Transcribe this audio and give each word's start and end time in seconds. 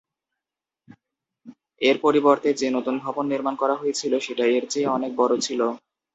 এর 1.81 1.97
পরিবর্তে 2.01 2.49
যে-নতুন 2.53 2.95
ভবন 2.99 3.25
নির্মাণ 3.31 3.55
করা 3.57 3.75
হয়েছিল, 3.75 4.13
সেটা 4.19 4.43
এর 4.49 4.63
চেয়ে 4.69 4.93
অনেক 4.97 5.11
বড় 5.17 5.33
ছিল। 5.45 5.61